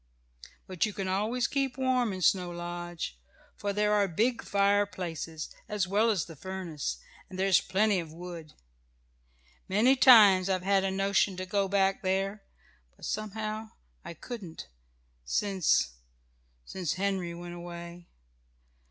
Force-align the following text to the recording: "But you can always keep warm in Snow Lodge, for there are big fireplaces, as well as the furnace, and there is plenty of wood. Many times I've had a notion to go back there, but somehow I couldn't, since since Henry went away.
"But 0.65 0.83
you 0.87 0.93
can 0.93 1.07
always 1.07 1.45
keep 1.45 1.77
warm 1.77 2.11
in 2.11 2.23
Snow 2.23 2.49
Lodge, 2.49 3.19
for 3.55 3.71
there 3.71 3.93
are 3.93 4.07
big 4.07 4.41
fireplaces, 4.43 5.51
as 5.69 5.87
well 5.87 6.09
as 6.09 6.25
the 6.25 6.35
furnace, 6.35 6.97
and 7.29 7.37
there 7.37 7.45
is 7.45 7.61
plenty 7.61 7.99
of 7.99 8.11
wood. 8.11 8.53
Many 9.69 9.95
times 9.95 10.49
I've 10.49 10.63
had 10.63 10.83
a 10.83 10.89
notion 10.89 11.37
to 11.37 11.45
go 11.45 11.67
back 11.67 12.01
there, 12.01 12.41
but 12.95 13.05
somehow 13.05 13.73
I 14.03 14.15
couldn't, 14.15 14.69
since 15.23 15.93
since 16.65 16.93
Henry 16.93 17.35
went 17.35 17.53
away. 17.53 18.07